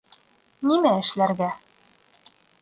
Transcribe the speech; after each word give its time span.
—Нимә 0.69 0.93
эшләргә? 1.01 1.51